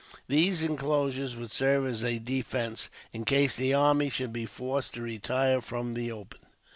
[0.27, 5.01] These inclosures would serve as a defence, in case the army should be forced to
[5.03, 6.39] retire from the open.